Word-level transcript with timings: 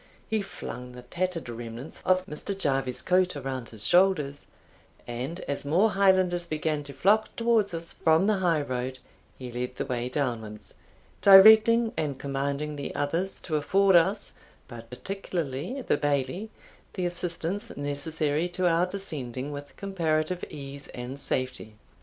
He 0.27 0.41
flung 0.41 0.93
the 0.93 1.03
tattered 1.03 1.47
remnants 1.47 2.01
of 2.07 2.25
Mr. 2.25 2.57
Jarvie's 2.57 3.03
coat 3.03 3.35
around 3.35 3.69
his 3.69 3.85
shoulders, 3.85 4.47
and 5.05 5.41
as 5.41 5.63
more 5.63 5.91
Highlanders 5.91 6.47
began 6.47 6.83
to 6.85 6.93
flock 6.93 7.35
towards 7.35 7.71
us 7.71 7.93
from 7.93 8.25
the 8.25 8.39
high 8.39 8.63
road, 8.63 8.97
he 9.37 9.51
led 9.51 9.75
the 9.75 9.85
way 9.85 10.09
downwards, 10.09 10.73
directing 11.21 11.93
and 11.95 12.17
commanding 12.17 12.77
the 12.77 12.95
others 12.95 13.39
to 13.41 13.57
afford 13.57 13.95
us, 13.95 14.33
but 14.67 14.89
particularly 14.89 15.83
the 15.83 15.97
Bailie, 15.97 16.49
the 16.93 17.05
assistance 17.05 17.77
necessary 17.77 18.49
to 18.49 18.67
our 18.67 18.87
descending 18.87 19.51
with 19.51 19.77
comparative 19.77 20.43
ease 20.49 20.87
and 20.95 21.19
safety. 21.19 21.75